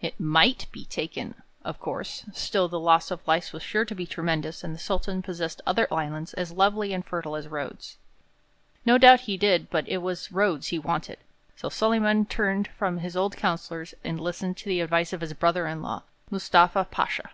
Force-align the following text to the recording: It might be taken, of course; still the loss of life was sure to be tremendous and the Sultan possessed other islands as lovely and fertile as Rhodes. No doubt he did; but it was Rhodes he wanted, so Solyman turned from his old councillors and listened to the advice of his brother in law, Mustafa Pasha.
It 0.00 0.18
might 0.18 0.68
be 0.72 0.86
taken, 0.86 1.34
of 1.66 1.78
course; 1.78 2.24
still 2.32 2.66
the 2.66 2.80
loss 2.80 3.10
of 3.10 3.28
life 3.28 3.52
was 3.52 3.62
sure 3.62 3.84
to 3.84 3.94
be 3.94 4.06
tremendous 4.06 4.64
and 4.64 4.74
the 4.74 4.78
Sultan 4.78 5.20
possessed 5.20 5.60
other 5.66 5.86
islands 5.92 6.32
as 6.32 6.50
lovely 6.50 6.94
and 6.94 7.04
fertile 7.04 7.36
as 7.36 7.46
Rhodes. 7.46 7.98
No 8.86 8.96
doubt 8.96 9.20
he 9.28 9.36
did; 9.36 9.68
but 9.68 9.86
it 9.86 9.98
was 9.98 10.32
Rhodes 10.32 10.68
he 10.68 10.78
wanted, 10.78 11.18
so 11.56 11.68
Solyman 11.68 12.24
turned 12.24 12.68
from 12.68 13.00
his 13.00 13.18
old 13.18 13.36
councillors 13.36 13.92
and 14.02 14.18
listened 14.18 14.56
to 14.56 14.64
the 14.70 14.80
advice 14.80 15.12
of 15.12 15.20
his 15.20 15.34
brother 15.34 15.66
in 15.66 15.82
law, 15.82 16.04
Mustafa 16.30 16.88
Pasha. 16.90 17.32